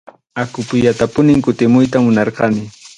Aqupiyatapunim 0.43 1.39
kutimuyta 1.45 1.97
munarqani. 2.03 2.63